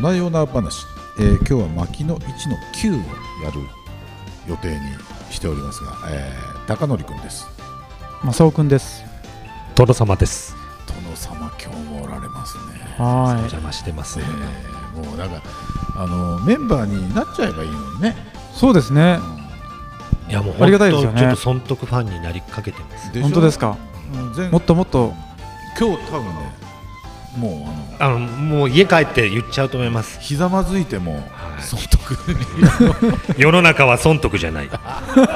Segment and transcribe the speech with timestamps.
[0.00, 0.86] 夜な夜な話、
[1.18, 3.60] えー、今日は牧野一の9をやる
[4.48, 4.76] 予定に
[5.30, 7.46] しておりますが、えー、高則君です。
[8.24, 9.04] 正雄君です。
[9.74, 10.56] 殿様です。
[10.86, 12.62] 殿様今日もおられますね。
[12.96, 13.34] はい。
[13.34, 14.24] お邪魔してますね、
[14.94, 15.42] えー、もうなんか
[15.96, 18.16] あのメンバーになっちゃえばいいのにね、
[18.54, 19.18] そうですね、
[20.30, 21.20] いやもうありがたいですよね。
[21.20, 23.76] ちょっと損得ファンになりかけてます本当ですか
[24.14, 25.12] うん前もっともっと
[25.78, 26.52] 今日多分ね
[27.36, 30.18] もうあのあのもう家帰って言っちゃうと思います。
[30.20, 31.62] ひざまずいてもはい。
[31.62, 32.10] 損得。
[32.32, 34.70] に 世の中は損得じゃない。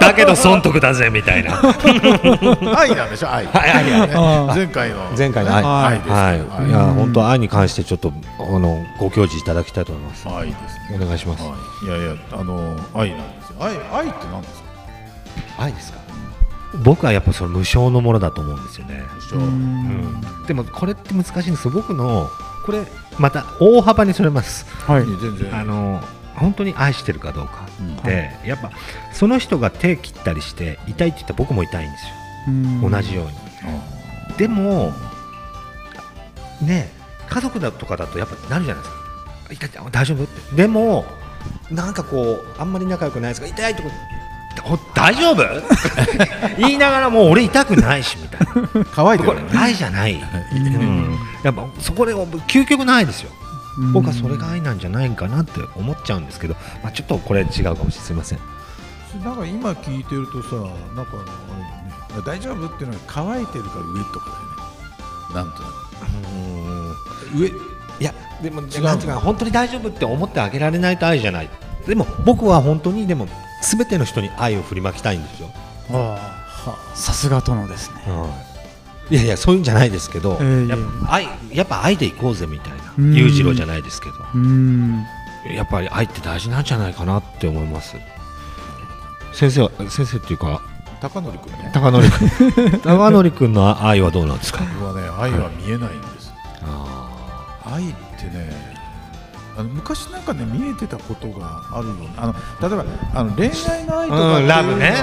[0.00, 1.60] だけど損得だぜみたいな。
[2.76, 3.44] 愛なんでしょ愛。
[3.46, 4.14] はい愛愛ね。
[4.54, 4.96] 前回の。
[5.16, 5.62] 前回の愛。
[5.62, 6.24] ね愛ですよはい、
[6.64, 10.26] 愛いやうん本当愛に関してちょっとあのご教示いただきたいと思います。
[10.28, 10.98] 愛ですね。
[11.02, 13.56] お願いします、はい、いやいや、あの愛なんですよ。
[13.60, 14.54] 愛、愛って何です
[15.58, 15.62] か？
[15.62, 15.98] 愛ですか？
[16.82, 19.42] 僕はやっぱその無償のものだと思うんですよね、ううん。
[19.42, 21.66] ん、でもこれって難しいんです。
[21.68, 22.28] よ僕の
[22.64, 22.84] これ
[23.18, 24.66] また大幅にそれます。
[24.86, 25.04] はい。
[25.04, 25.54] 全然。
[25.54, 26.02] あの
[26.34, 27.96] 本当に愛してるかどうかうん。
[27.98, 28.70] で、やっぱ
[29.12, 32.10] その人が手切ったりして痛いって言ったら僕も痛いんですよ、
[32.48, 32.90] うん。
[32.90, 33.32] 同じように。
[34.36, 34.92] でも
[36.60, 36.90] ね
[37.28, 38.94] 家族だとかだとやっぱなるじゃないです
[39.60, 39.66] か。
[39.66, 40.56] 痛い大丈夫って。
[40.56, 41.04] でも
[41.70, 43.90] なんかこうあんまり仲良くないですが痛いとこ
[44.66, 45.42] お大丈夫？
[46.58, 48.68] 言いながらもう俺痛くないしみたいな。
[48.68, 49.58] これ乾いてるね。
[49.58, 50.16] 愛じゃない、う
[50.78, 53.30] ん、やっぱそこで究極の愛ですよ。
[53.78, 53.92] うん。
[53.92, 58.38] 僕はそれが愛なんじゃないかなって思っちゃうんですけど、まあ、ちょっとこれ違うかもしれません。
[59.22, 60.56] なんか今聞いてるとさ、
[60.96, 64.30] なんかあれだね大丈夫っていうのは乾いてるから上とか
[65.32, 65.46] だよね。
[65.46, 67.38] なんとなく。
[67.38, 67.48] 上。
[68.00, 71.50] いやでも違うなんていうか本当に大丈夫って思ってあげられないと愛じゃない。
[71.86, 73.28] でも僕は本当にでも
[73.62, 75.50] 全ての人に愛を振りまきたいんですよ、
[75.92, 76.18] あ
[76.66, 76.96] あ。
[76.96, 77.96] さすが殿ですね
[79.10, 83.14] いやいやそういうんじゃないですけど、ええやっぱ愛やっぱ愛でいこうぜみたいなうん。
[83.14, 84.14] 裕次郎じゃないですけど。
[84.34, 85.04] うん。
[85.54, 87.96] やっぱり愛って大事なんじゃないかなって思います。
[89.32, 90.62] 先生は先生っていうか
[91.00, 91.70] 高則君ね。
[91.74, 92.80] 高則君。
[92.82, 94.60] 高則君の愛はどうなんですか？
[94.80, 96.32] 僕はね、愛は見えないんです。
[96.64, 97.06] あ
[97.66, 98.74] 愛ってね。
[99.56, 102.08] あの昔なんかね見えてたことがあるよね。
[102.16, 102.84] あの例えば
[103.14, 104.94] あの恋愛の愛とかっていうのはね,、うんラブね。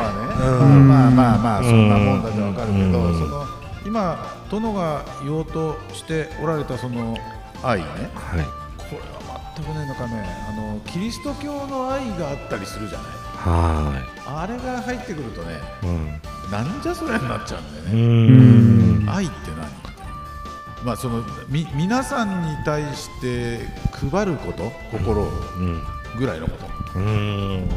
[0.42, 0.88] うん。
[0.88, 3.20] まあまあまあそんなもんだとわかるけど、うん。
[3.20, 3.46] その
[3.86, 7.18] 今殿が言おうとしておられたその
[7.64, 7.86] 愛ね。
[7.86, 8.46] ーはい。
[8.78, 10.26] これは全くねなんかね。
[10.50, 13.08] あのキリスト教の愛があったりするじゃない。
[13.42, 15.54] はあれが入ってくるとね
[15.84, 16.08] いうん。
[16.52, 19.10] なんじゃそれになっちゃうんだようね、ん。
[19.10, 20.86] 愛って何？
[20.86, 23.66] まあそのみ皆さんに対して
[24.12, 25.82] 配ること心をうん。
[26.20, 27.00] ぐらいのこと。
[27.00, 27.70] うーん。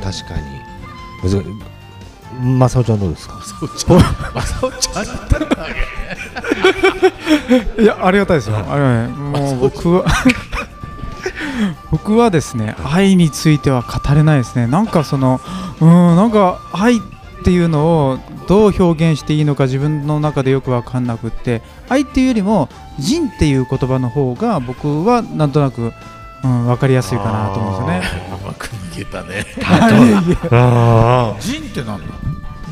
[0.00, 0.60] 確かに
[2.40, 3.34] むず正雄ちゃんどうですか？
[3.42, 3.98] そうちゃん
[4.38, 5.04] あそうちゃん
[7.82, 8.56] いやありがたいですよ。
[8.56, 10.04] ありがたいもう僕は
[11.90, 14.66] 僕はですね愛については語れないですね。
[14.66, 15.40] なんかその
[15.80, 17.00] うんなんか愛っ
[17.44, 18.18] ていうのを
[18.48, 22.68] どう表現していいのか自分の中でよく分かんなくって愛っていうよりも
[22.98, 25.92] 人っていう言葉の方が僕はなんとなく、
[26.42, 28.28] うん、分かりやすいかなと思うんですよね。
[28.42, 29.46] うまく逃げたね。
[30.50, 32.04] あ人って何なの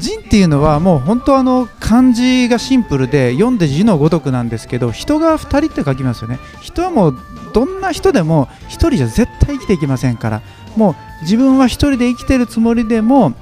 [0.02, 6.38] 人っていうのはもう本当あの漢字がシンプルで読んで字のごとくなんですけど人が2人って書きますよね。
[6.60, 7.18] 人はもう
[7.54, 10.42] どんな人でも1人じゃ絶対生きていけませんから
[10.76, 13.32] もう自分は1人で生きてるつもりでも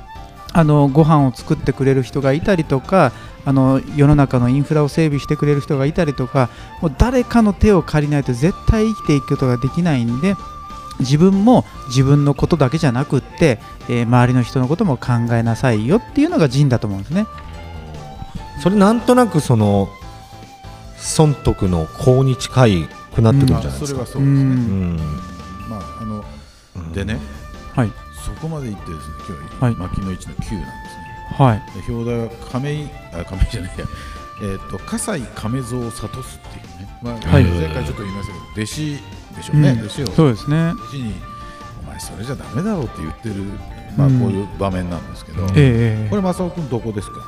[0.53, 3.12] あのご飯を作ってくれる人がいたりとか
[3.44, 6.50] あの世の中のインフラを整備してくれる人がいたりとか
[6.82, 10.34] もう誰かの手を借りないと絶対生きていくことができないんで
[11.00, 17.26] 自分も自分のことだけじゃなくって、えー周りの人のことも考えなさいよっていうのが人だと思うんですね。
[18.62, 19.88] それなんとなくその
[20.96, 24.00] 損得の項に近いくなってくるじゃまあそれないですか？
[24.00, 24.96] はそうですね、うん。
[25.68, 27.18] まああのでね
[27.74, 27.92] はい。
[28.24, 29.14] そこまで言ってですね
[29.58, 29.74] 今はい。
[29.74, 30.66] 日牧野一の9なんですね。
[31.38, 31.62] はい。
[31.86, 33.84] で表題は亀井あ亀井じゃないや。
[34.42, 37.44] えっ、と葛西亀蔵を諭すっていうね、まあはい。
[37.44, 38.98] 前回ちょっと言いましたけど弟子
[39.41, 39.78] でしょうね、うん。
[39.81, 40.71] 弟子をそうですね。
[40.71, 41.15] 弟子に
[41.83, 43.34] お前それじゃダメだろうって言ってる。
[43.97, 46.07] まあうんこういう場面なんですけど、うんええ。
[46.09, 47.21] これ正雄君どこですか？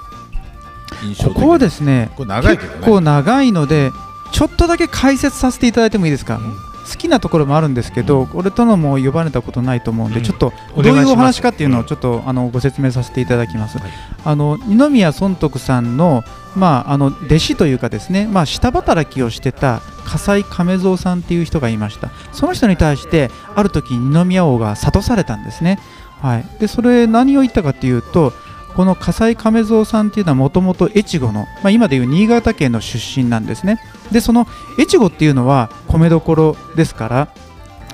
[1.02, 2.56] 印象的ここはですねこれ長ね。
[2.56, 3.90] 結構長いので
[4.30, 6.40] ちょっとだけ解説させていただいてもいいですか、
[6.90, 10.24] 好きなところもあるんですけど、俺とのも呼ばれたことないと思うんで、うん。
[10.24, 13.78] ちょっとおどう願いうお話かっていうのをちょっとあのご説明させていただきます。
[13.78, 13.90] はい。
[14.24, 16.24] あの二宮尊徳さんの,、
[16.56, 22.10] まあ、あの弟子というかですね、まあ、下働きをしてた笠井亀蔵さんっていう人がいました。
[22.32, 25.78] その人に対してある時二宮王が諭されたんですね、
[26.20, 28.32] はい、でそれ何を言ったかっていうと
[28.74, 33.78] この笠井亀蔵さんっていうのはもともと越後の、まあ、今でいう新潟県の出身なんですね。
[34.10, 34.46] でその
[34.78, 37.28] 越後っていうのは米どころですから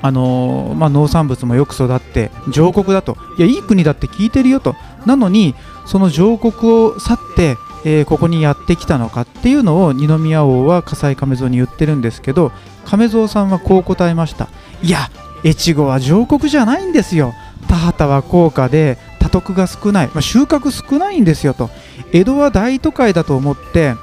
[0.01, 3.17] あのーまあ、農産物もよく育って上国だと。
[3.37, 4.77] いやいい国だって聞いてるよと。
[5.07, 5.55] なのに
[5.87, 12.53] その上国を去って、えーここにやってきたのかっていうのを二宮王は葛西亀蔵に言ってるんですけど
[12.85, 14.49] 亀蔵さんはこう答えました。
[14.83, 15.11] いや
[15.45, 17.35] 越後は上国じゃないんですよ。
[17.69, 18.99] 田畑は高価で
[19.29, 21.71] 得が少ない、まあ、収穫少ないんですよと。
[22.13, 23.95] 江戸は大都会だと思って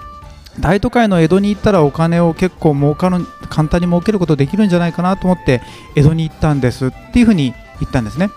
[0.60, 5.62] 大都会の江戸に行ったらお金を結構儲かる簡単に儲けることできるんじゃないかなと思って
[5.96, 8.30] 江戸に行ったんですっていうふうに言ったんですね。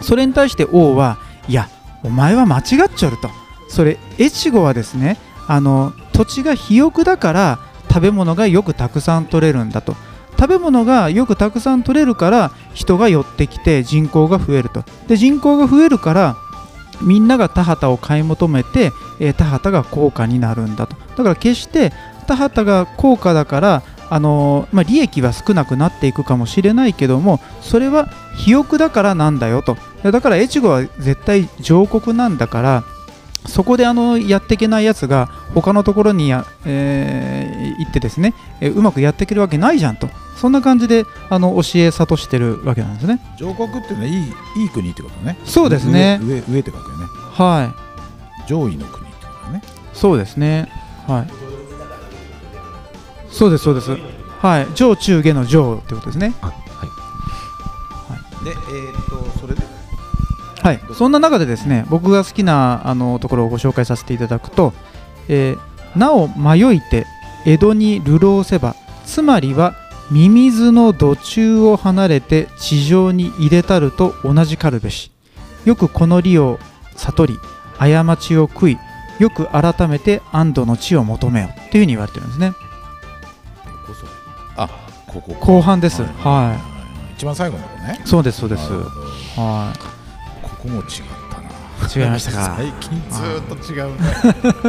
[0.00, 1.18] それに対して王は
[1.48, 1.68] いや
[2.02, 3.30] お前は間違っちゃると。
[3.68, 9.96] それ越後はですねあの土地が肥沃だから食べ物がよくたくさん取れるんだと。
[10.38, 14.84] 食べ物がよくたくさん取れるから人が寄ってきて人口が増えると。
[15.06, 16.36] で人口が増えるから
[17.00, 20.96] みんなが田畑を買い求めて、えー田畑が高価になるんだと。
[21.16, 21.92] だから決して
[22.26, 29.76] 田畑が高価だからあのーまあ、利益は少なくなっていくかもしれないけどもそれは肥沃だからなんだよと。
[30.02, 32.84] だから越後は絶対上国なんだから
[33.46, 44.14] そこであのやっていけないやつが他のところにや、えー行ってですね、えーうまくやっていけるわけないじゃんとそんな感じであの教え諭してるわけなんですね上国っていうのはいい
[44.62, 47.74] いい国ってことねそうですね上上上って書くよねは
[48.44, 49.62] い上位の国ってことね
[49.94, 50.68] そうですね。
[51.06, 51.26] はい。
[53.30, 53.90] そうですそうです。
[54.40, 54.66] はい。
[54.74, 56.34] 上中下の上ってことですね。
[56.42, 56.56] あはい
[58.44, 59.33] でえー、とそれで
[60.64, 60.80] はい。
[60.94, 64.72] そんな中でですね、僕が好きなあのところをご紹介させていただくと、
[65.28, 67.06] えーなお迷いて
[67.46, 68.74] 江戸に流浪せば、
[69.04, 69.74] つまりは
[70.10, 75.10] ミミズの土中を離れて地上に入れたると同じかるべし。
[75.64, 76.58] よくこの利を
[76.96, 77.38] 悟り、
[77.78, 78.78] 過ちを悔い、
[79.18, 82.52] よく改めて安堵の地を求めよっていうふうに言われてるんですね。
[84.56, 84.68] あ
[85.06, 86.02] ここ後半です。
[86.02, 86.58] はいは
[87.16, 88.08] 一番最後のねい。
[88.08, 88.72] そうですそうです。
[89.36, 89.86] はこ
[90.64, 90.86] こも違っ
[91.30, 91.40] た
[92.00, 92.54] な違いましたか？
[92.58, 93.86] 最近ずーっと違う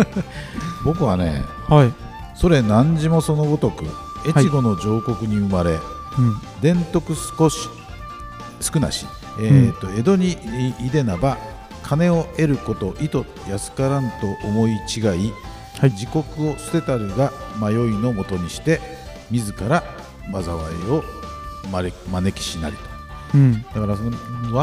[0.04, 0.24] ね
[0.86, 1.74] 僕はねい。
[1.74, 1.94] はい。
[2.36, 3.86] それ何時もそのごとく
[4.28, 5.76] 越後の上国に生まれ、う
[6.22, 6.38] ん。
[6.62, 7.70] 伝徳少し
[8.62, 9.06] 少なし、
[9.40, 10.38] えーと江戸に
[10.82, 11.38] いいでなば
[11.84, 14.16] 金を得ること意図安からんと
[14.48, 17.32] 思い違い、はい自国を捨てたるが
[17.62, 18.80] 迷いのもとにして
[19.30, 19.84] 自ら
[20.32, 20.46] 災い
[20.90, 21.04] を
[21.72, 22.84] 招招きしなりと
[23.34, 23.62] うん。
[23.62, 24.12] だからその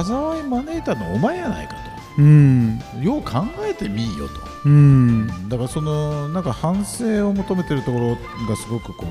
[0.05, 1.75] 災い招いたのお前やないか
[2.19, 2.81] うん。
[2.95, 5.49] とよう考えてみいよとうん。
[5.49, 8.17] だからそのなんか反省を求めてるところ
[8.49, 9.07] がすごくこ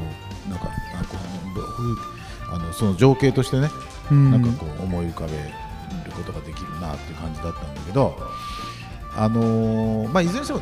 [0.47, 0.65] うなんか
[0.99, 1.17] あこ
[1.55, 1.97] うふ
[2.53, 3.69] あのその情景としてね
[4.11, 4.31] うん。
[4.31, 8.17] なんかこう思い浮かべることができるなっていう感じだったんだけど、
[9.15, 10.61] あのーまあ、いずれにしても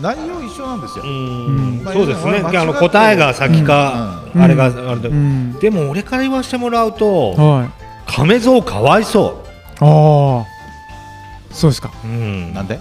[0.00, 1.04] 内容一緒なんですよ。
[1.04, 5.58] んまあそうですねあの答えが先か、うんあれがあれで、うん。
[5.58, 7.85] でも俺から言わせてもらうとはい。
[8.06, 9.44] 亀蔵かわいそ
[9.80, 10.46] ああ。
[11.52, 11.92] そうですか。
[12.04, 12.78] う、うん、なんで？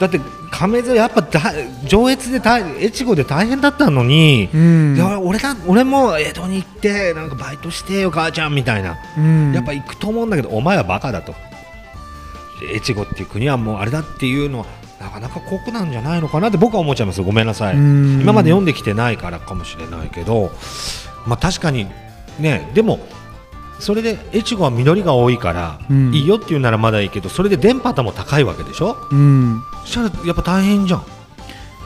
[0.00, 0.20] だって
[0.50, 1.40] 亀蔵やっぱだ
[1.86, 4.96] 上越で大越後で大変だったのに、うん。
[4.96, 9.52] いや俺だ俺も江戸に行ってなんかバイトしてよ母ちゃんみたいな、うん。
[9.52, 11.34] やっぱ行くと思うんだけどお前はバカだと
[12.74, 14.66] 越後っていう国はもうあれだっていうのは
[15.00, 20.50] なかなか酷なんじゃないのかなって僕は思っちゃいますごめんなさい、うん今まで読んできてないからかもしれないけど
[21.26, 21.86] まあ確かに
[22.38, 23.00] ねでも
[23.80, 28.96] それで越後は実りが多いから、うんいいよっていうならまだいいけどそれで電波も高いわけでしょ？
[29.10, 29.60] うん。
[29.84, 31.00] そしたらやっぱ大変じゃん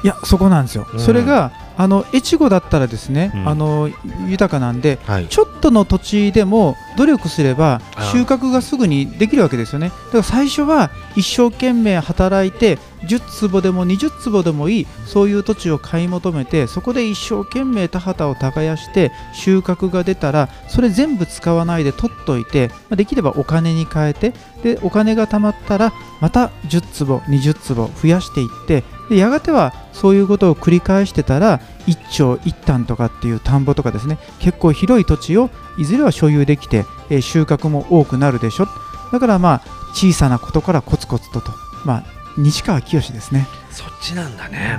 [0.04, 0.87] いや、そこなんですよ。
[0.92, 3.49] うんそれが、あの、越後だったらですね、うん。
[3.49, 3.88] あの、
[4.26, 5.28] 豊かなんで、はい。
[5.28, 7.80] ちょっとの土地でも努力すれば
[8.12, 9.88] 収穫がすぐにできるわけですよね。
[9.88, 24.32] だから最初は一生懸命働いて10坪でも20坪でもいいそういう土地を買い求めてそこで一生懸命田畑を耕して収穫が出たらそれ全部使わないで取っといてまあできればお金に変えて
[24.62, 38.69] でお金が貯まったらまた10坪20坪増やしていってでやがてはそういうことを繰り返してたら一丁一反とかっていう田んぼとかですね結構広い土地をいずれは所有できて、えー収穫も多くなるでしょ。
[39.12, 39.62] だからまあ
[39.95, 41.53] 小さなことからコツコツとと
[41.85, 42.05] まあ
[42.37, 44.79] 西川きよしですね、そっちなんだね、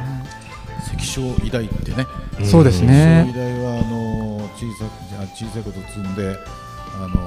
[0.88, 2.06] 関所医大ってね。
[2.46, 3.26] そうですね。
[3.26, 6.38] 関所医大はあの小さくじゃあ小さいこと積んで
[6.96, 7.18] あの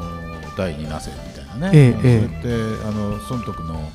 [0.56, 3.90] 大になせみたいなね、ええそれってあの孫徳の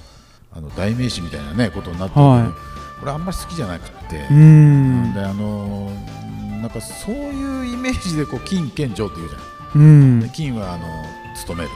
[0.56, 2.22] あの代名詞みたいなねことになってる。
[2.22, 5.92] はいこれあんまり好きじゃなくって、うーんであの
[6.62, 9.38] なんかそういうイメージでこう金剣上っていうじゃ
[9.76, 10.86] うん、んで金はあの
[11.36, 11.72] 務める。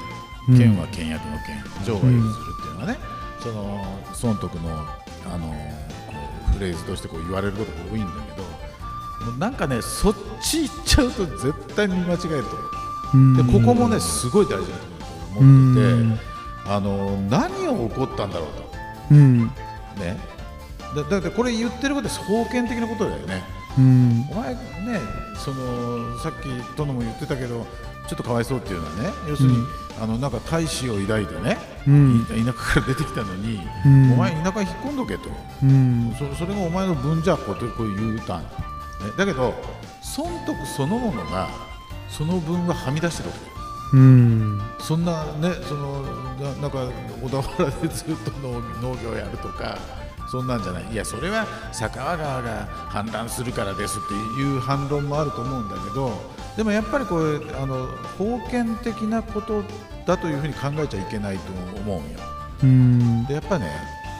[0.49, 0.57] うん。
[0.57, 1.85] 剣は倹約の剣。
[1.85, 2.97] 上はよくするっていうのはね、
[3.39, 3.85] その
[4.23, 5.53] 孫徳のあのこ
[6.49, 12.39] うフレーズとしてこう言われることが多いんだけどなんかねそっち行っちゃうと絶対見間違えると思
[13.13, 13.17] う。
[13.17, 13.37] うん。
[13.37, 18.71] でここもねすごい大事だと思ってて、あの何を起こったんだろうと。
[19.11, 19.39] うん。
[19.97, 20.30] ね
[20.95, 23.43] だだってこれ言ってることは封建的なことだよね。
[23.77, 24.27] うん。
[24.31, 24.59] お前ね
[25.37, 27.65] そのさっき殿も言ってたけど
[28.07, 29.67] ちょっとかわいそうっていうのはね要するに、うん。
[30.01, 31.57] あのなんか大志を抱いてね、
[31.87, 32.21] うん。
[32.21, 34.13] い田舎から出てきたのに、うん。
[34.13, 35.29] お前田舎引っ込んどけと、
[35.63, 36.15] うん。
[36.17, 38.47] そそれがお前の分じゃこうこういうたん、ね、
[39.17, 39.53] だけど
[40.01, 41.49] 損得そのものが
[42.09, 43.51] その分ははみ出してるわけよ。
[43.93, 44.61] うん。
[44.79, 46.01] そんなねその
[46.41, 46.89] ななんか
[47.21, 49.77] 小田原でずっと農農業やるとか
[50.31, 50.85] そんなんじゃない。
[50.93, 51.45] いやそれは
[51.77, 56.13] 佐川川が氾濫するからですっていう反論もあると思うんだけど
[56.55, 59.61] でもやっぱりこれあの封建的なこと
[60.05, 62.19] だというふうに考えちゃいけないと思うんよ。
[62.63, 63.25] うん。
[63.25, 63.69] でやっぱね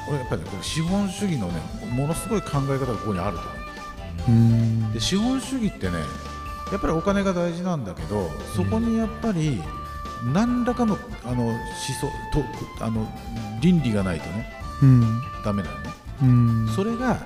[0.10, 1.62] 俺やっぱりねこれ資本主義のね
[1.94, 3.52] ものすごい考え方がここにあると思
[4.28, 4.32] う。
[4.32, 4.92] うん。
[4.92, 5.94] で資本主義ってね
[6.74, 9.62] やっぱりお金が大事なんだけどそこにやっぱり
[10.34, 11.58] 何らかのあの思
[12.02, 12.08] 想
[12.78, 13.08] とあの
[13.62, 14.52] 倫理がないとね
[14.82, 15.22] うん。
[15.46, 15.84] ダメなのね。
[15.86, 16.01] うん
[16.76, 17.26] それが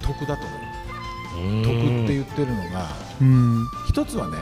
[0.00, 1.48] 得だと思う。
[1.48, 1.62] うん。
[1.62, 1.72] 得
[2.04, 2.88] って言ってるのが
[3.20, 3.66] うん。
[3.88, 4.36] 一つはね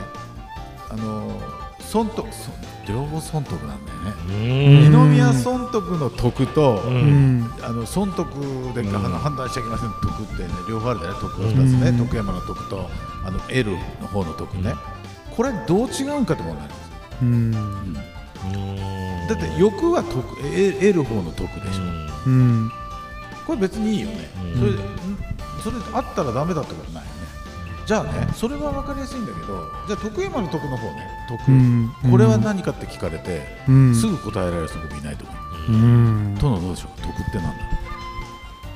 [0.89, 1.39] あの
[1.79, 2.53] 損得損
[2.87, 4.13] 両方損得なんだよね。
[4.27, 4.91] うん。
[4.91, 6.81] 二宮損得の得と、
[7.61, 8.27] あの損得
[8.73, 9.91] で、判断しちゃいけません。
[10.01, 11.19] 得ってね両方あるんだよね。
[11.19, 11.97] 得が2つね、うん。
[11.97, 12.89] 徳山の得と
[13.25, 14.73] あの L の方の得ね、
[15.35, 16.79] これどう違うんかって問題なんです。
[17.21, 17.93] うん。
[19.27, 21.83] だって欲は得え得る方の得でしょ、
[22.25, 22.71] うん
[23.49, 24.59] これ別にいいよね、うん。
[24.59, 24.75] それん
[25.63, 27.15] それあったらダメだってことないよね。
[27.87, 31.07] じゃあねそれは分かりやすいんだけどじゃあ徳山の得の方ね。
[31.27, 31.91] 得、うん。
[32.11, 33.95] これは何かって聞かれて、うん。
[33.95, 35.33] すぐ答えられる人僕いないと思
[35.69, 36.35] う、うん。
[36.35, 37.01] 殿どうでしょう？
[37.01, 37.63] 得ってなんだ？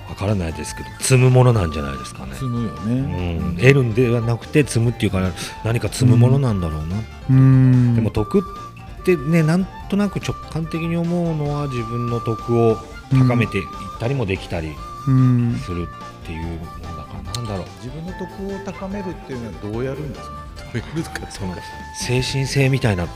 [0.10, 2.34] わからないですけど積むものなんじゃないですかね。
[2.34, 3.56] 積むようね、ん。
[3.58, 5.32] 得るんではなくて積むっていうから
[5.64, 6.96] 何か積むものなんだろうな、
[7.30, 7.94] うん。
[7.94, 12.78] でも得ってねなんとなく直感的に思うのは自分の得を
[13.14, 13.66] 高めていっ
[14.00, 14.72] たりもできたり
[15.08, 15.56] うん。
[15.64, 17.66] するっていうものだからなんだろう。
[17.84, 20.30] 自分の得を高めるっていうのはどうやるんですか？
[20.58, 21.56] どうやるかその
[22.00, 23.08] 精神性みたいな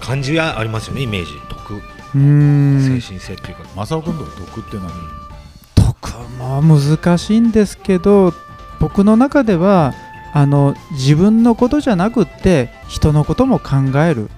[0.00, 1.32] 感じはありますよねイメージ。
[1.48, 1.82] 得。
[2.14, 3.00] うん。
[3.00, 4.88] 精神性っていうか、正雄君の得って何、
[5.74, 8.32] 得も難しいんですけど
[8.80, 9.94] 僕の中では
[10.32, 14.30] あの自分のことじゃなくって人のことも考える。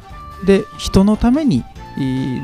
[0.46, 1.64] で人のためにいい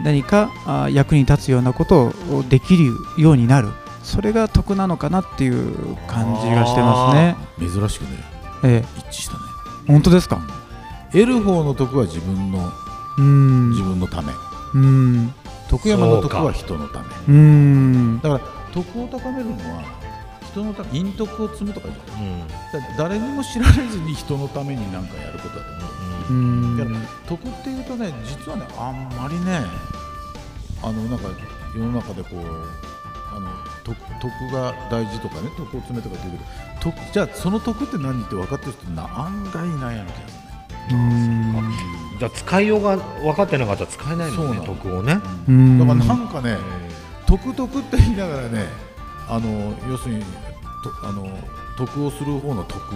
[0.05, 3.69] 何かあ役に立つようなことをできるようになる。
[4.03, 7.37] それが得なのかなっていう感じがしてますね。
[7.59, 8.09] 珍しくね。
[8.63, 9.41] え一致したね。
[9.89, 10.41] え、本当ですか？
[11.11, 12.73] 得る方の得は自分の
[13.19, 13.71] うん。
[13.71, 14.33] 自分のため。
[14.75, 15.35] うん。
[15.69, 17.07] 徳山の得は人のため。
[17.29, 18.21] うん。
[18.21, 18.41] だから
[18.73, 19.83] 得を高めるのは
[20.53, 22.27] 人のため陰徳を積むとかじゃない。
[22.27, 22.97] うん。
[22.97, 25.85] 誰にも知られずに人のために何かやることだと思う。
[26.11, 26.16] うん
[26.77, 29.61] だから得っていうとね実はねあんまりね
[30.83, 31.29] あのなんか
[31.75, 32.87] 世の中でこう
[33.35, 33.49] あの
[33.85, 40.47] 得得が大事とかね得を詰めとかって言うけど得じゃあその得って何って分かってる人な案外いないような気がするね。
[40.91, 42.19] うん。
[42.19, 44.65] じゃあ使いようが分かってなかったら使えないのねそうなの。
[44.65, 45.79] 得をね、うん。
[45.79, 46.57] だからなんかね
[47.27, 48.67] 得得って言いながらね
[49.29, 50.29] あの要するにと
[51.03, 51.27] あの
[51.77, 52.93] 得をする方の得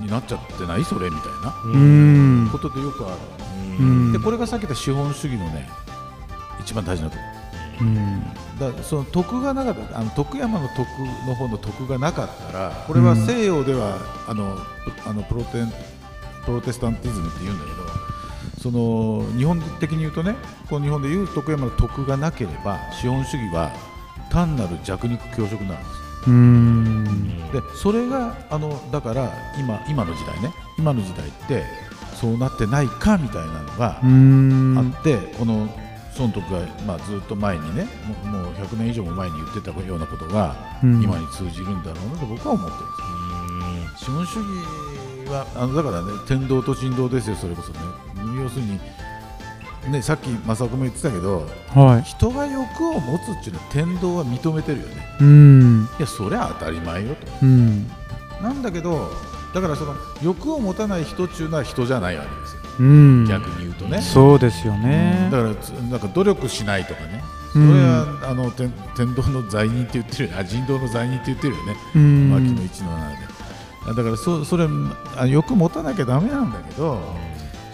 [0.00, 0.84] になっちゃってない？
[0.84, 1.54] それみたいな。
[1.64, 2.48] うん。
[2.50, 3.16] ことでよくある。
[3.78, 4.12] うん。
[4.12, 5.68] でこれがさっき言った資本主義のね
[6.60, 7.22] 一番大事なとこ。
[7.80, 8.22] うん。
[8.58, 9.98] だその徳がなかった。
[9.98, 10.80] あの徳山の徳
[11.26, 13.98] の方の徳がなかったらこれは西洋では、
[14.28, 14.56] あの
[15.02, 15.72] プあのプロテン
[16.44, 17.76] プロテスタンティズムって言うんだけど
[18.60, 20.34] その日本的に言うとね
[20.68, 23.72] この日本でいう徳山の徳がなければ資本主義は
[24.30, 26.30] 単なる弱肉強食になるんです。
[26.30, 30.52] うんでそれがあのだから今今の時代ね。
[30.78, 31.64] 今の時代って
[32.14, 34.78] そうなってないかみたいなのがうん。
[34.78, 35.68] あって、この
[36.18, 37.86] 孫徳が、まあ、ずっと前にね
[38.24, 41.02] もうもう100年以上も前に言ってたようなことが、うん。
[41.02, 47.78] 今に通じるんだろうなと僕は思ってるんですよ資本主義はあのだからね天道と人道ですよそれこそね。
[48.40, 48.80] 要するに
[49.88, 52.02] ねさっき正岡も言ってたけどはい。
[52.02, 55.16] 人が欲を持つっていうのは天道は認めてるよね。
[55.20, 55.88] うん。
[55.98, 57.26] いやそれは当たり前よと。
[57.42, 57.86] うん。
[58.42, 59.10] なんだけど
[59.54, 62.62] だからその欲を持たない人っていうのは人じゃないわけですよ。
[62.80, 63.26] うん。
[63.26, 65.28] 逆に言うとね、そうですよね。
[65.30, 67.22] だからつなんか努力しないとかね、
[67.54, 67.68] うん。
[67.68, 72.30] それはあの天天道の罪人って言ってるよね、あ人道の罪人って言ってるよね、うん。
[72.30, 73.32] 牧野一の七で。
[73.84, 74.66] あだからそそれ
[75.16, 76.98] あ欲持たなきゃだめなんだけど、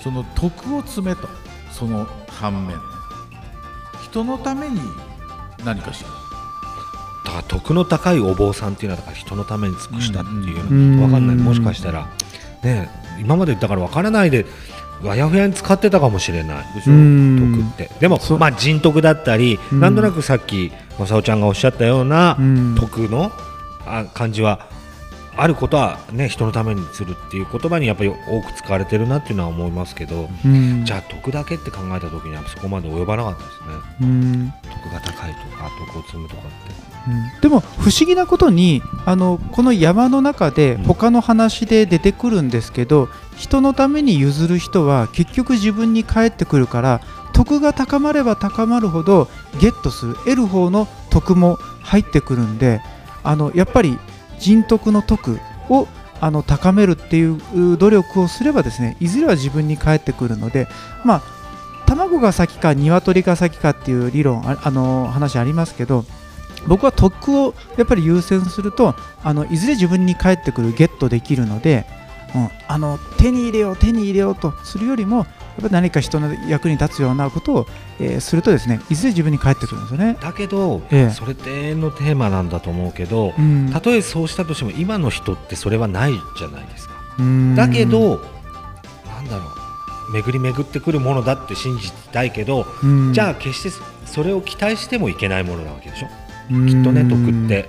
[0.03, 1.29] その徳を詰めと、
[1.79, 2.77] その反面、
[4.03, 4.81] 人のために
[5.65, 6.09] 何かしよ
[7.25, 10.69] だから徳の高いお坊さんっていうのはだから人のために尽くしたっていう。
[10.69, 10.97] うん。
[10.97, 11.37] の分かんない。
[11.37, 12.09] もしかしたら。
[12.65, 12.89] ね
[13.21, 14.47] 今までだから分からないで
[15.05, 16.65] あやふやに使ってたかもしれない。
[16.75, 17.91] で徳って。
[18.01, 19.81] でもまあ人徳だったり、うん。
[19.81, 22.75] なんとなくさっき正雄ちゃんがおっしゃったようなうん。
[22.77, 23.31] 徳の
[23.87, 24.68] あ感じは
[25.41, 30.85] あることはね人のためにするっていう言葉にやっぱり多く使われてるなっていうのは思いますけど、うん。
[30.85, 33.67] じゃあ徳だけって考えた時にはそこまで及ばなかったですね。
[34.03, 34.53] うん。
[34.63, 36.51] 徳が高いとか徳を積むとかって。
[37.07, 37.41] うん。
[37.41, 40.83] でも不思議なことにあのこの山の中でうん。
[40.83, 47.01] 他の話で出てくるんですけど、人のために譲る人は結局自分に返ってくるから
[47.33, 49.29] 徳が高まれば高まるほど
[49.61, 50.15] ゲットする。
[50.15, 52.81] 得る方の徳も入ってくるんで
[53.23, 53.99] あのやっぱり
[54.39, 55.87] 人徳の徳を
[56.21, 60.67] あの高めるっていう努力をすればですねいずれは自分に返ってくるので
[61.05, 61.23] まあ
[61.87, 66.05] 卵が先か鶏が先かっていう理論あの話ありますけど
[66.67, 71.87] 僕は徳をやっぱり優先するとあのいずれ自分に返ってくるゲットできるので、
[72.35, 75.27] うん、あの手に入れよう手に入れようとするよりも
[75.59, 77.67] っぱり何か人の役に立つようなことを、
[78.01, 80.17] えーするとですねいずれ自分に返ってくるんですよね。
[80.21, 81.11] だけど、ええ。
[81.11, 83.71] それって永遠のテーマなんだと思うけど、うん。
[83.73, 86.95] たとえそうしたとしても今の人ってそれはないじゃないですか。
[87.19, 87.55] うん。
[87.55, 88.21] だけど、
[89.07, 90.13] なんだろう。
[90.13, 93.13] 巡り巡ってくるものだって信じたいけど、うん。
[93.13, 93.71] じゃあ決して
[94.07, 96.09] それを期待してもいけないものなわけでしょ、
[96.51, 96.67] うん。
[96.67, 97.69] きっとね徳って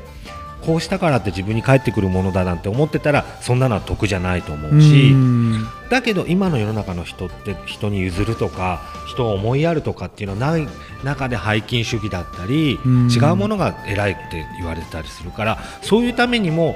[0.65, 5.67] こうしたからって自分に返ってくるものだなんて思ってたらそんなのは得じゃないと思うし、うん。
[5.89, 10.67] だけど今の世の中の人って人に譲るとか人を思いやるとかっていうのはない
[11.03, 13.09] 中で背筋主義だったり、うん。
[13.09, 16.75] 違うものが偉いって言われたりするからそういうためにも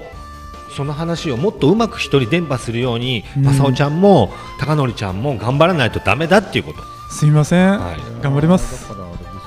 [0.75, 3.43] その話をもっとうまく人に伝播するように、うん。
[3.43, 6.81] 正雄ちゃんも貴則ちゃんも頑張らないとダメだっていうこと。
[7.11, 7.97] すみません、はい。
[8.23, 8.89] 頑張ります。
[8.89, 9.39] だからあれですよね。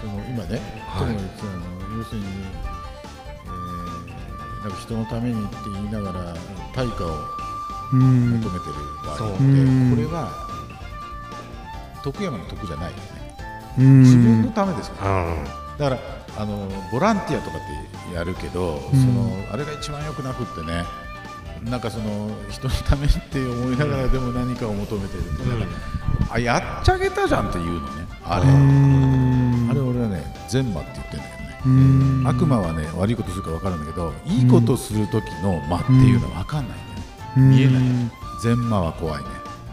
[0.00, 1.14] その今ね、はい。
[1.98, 2.71] 要するに、えー
[4.62, 6.34] なんか人のためにって言いながら
[6.74, 7.42] 対価を
[7.92, 8.40] うん。
[8.40, 9.90] 求めてる場合そうって、うん。
[9.90, 10.30] これは
[12.02, 13.36] 徳山の徳じゃないよね。
[13.78, 14.02] うん。
[14.02, 15.44] 自分のためですから、うん
[15.78, 16.00] だから
[16.38, 17.60] あのボランティアとかっ
[18.08, 19.00] てやるけど、うん。
[19.00, 20.84] そのあれが一番良くなくってね
[21.62, 25.24] なんかその人のためにって思いながらでも何かを求めてるっ
[26.30, 29.68] あやっちゃげたじゃんっていうのねあれ、うん。
[29.70, 31.24] あれ俺はね善魔って言ってんだよ。
[31.24, 31.31] ね、うん
[32.24, 36.84] 悪魔はね悪いことするか分かるんだけどいいことする時の魔っていうのは分かんないね、
[37.36, 37.82] 見えない。
[38.42, 39.28] 善魔は怖いね。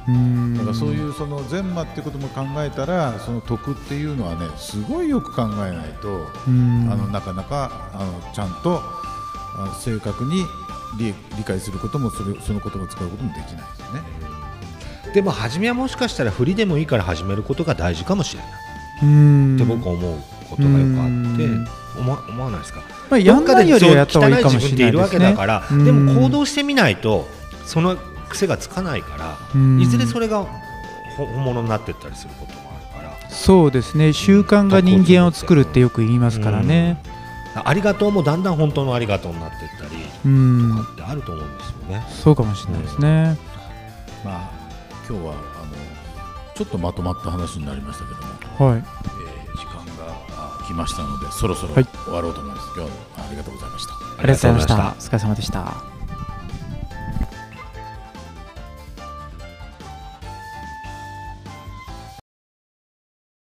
[0.07, 0.53] うん。
[0.55, 6.89] だからそういうその善魔ってことも考えたらその徳っていうのはねすごいよく考えないと、うん。
[6.91, 10.45] あのなかなかあのちゃんとあ正確に
[10.97, 14.01] 理理解することもそれその言葉を使うこともできないですよね。
[15.13, 18.51] でも初めはもしかしたら振りでもいいから始めることが大事かもしれない。
[19.03, 19.55] うん。
[19.55, 20.19] って僕は思う
[20.49, 21.67] ことがよくあってうん。
[21.97, 22.81] 思わ思わないですか？
[23.09, 24.75] まあ、やんないよりはやった方がいいかもしれないですね。
[24.75, 25.85] そう汚い自分っているわけだから、うん。
[25.85, 27.27] でも行動してみないと
[27.65, 27.97] その
[28.29, 29.81] 癖がつかないから、うん。
[29.81, 30.45] いずれそれが
[31.17, 34.13] ほ本物になってったりすることもあるからそうですね。
[34.13, 37.01] 習慣が人間を作るってよく言いますからね。
[37.55, 40.77] ありがとうもだんだん本当のありがとうになっていったりうん。
[40.77, 42.05] とかってあると思うんですよね。
[42.09, 43.37] そうかもしれないですね。
[44.23, 44.51] まあ
[45.09, 45.73] 今日はあの
[46.55, 48.21] ちょっとまとまった話になりましたけど
[48.65, 48.83] も、はい、
[50.69, 52.67] あ来ましたのでそろそろはい終わろうと思います。
[52.75, 53.93] 今日はありがとうございました。
[53.93, 54.75] ありがとうございました。
[54.75, 55.98] お疲れ様でした。